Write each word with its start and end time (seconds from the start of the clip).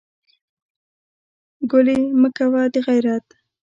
ګلې 1.71 1.97
مه 2.21 2.29
کوه 2.37 2.61
دغېرت. 2.75 3.25